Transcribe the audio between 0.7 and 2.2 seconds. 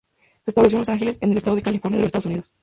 en Los Ángeles, en el estado de California de los